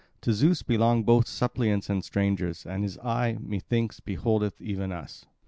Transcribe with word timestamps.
To 0.21 0.33
Zeus 0.33 0.63
belong 0.63 1.03
both 1.03 1.27
suppliants 1.27 1.87
and 1.87 2.03
strangers; 2.03 2.65
and 2.65 2.81
his 2.81 2.97
eye, 3.03 3.37
methinks, 3.39 3.99
beholdeth 3.99 4.59
even 4.59 4.91
us." 4.91 5.27